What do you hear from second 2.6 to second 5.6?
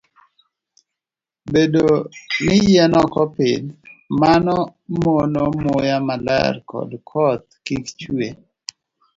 yien ok opidh, mano mono